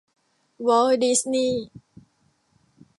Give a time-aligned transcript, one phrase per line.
[0.67, 1.63] วอลต์ ดิสนีย์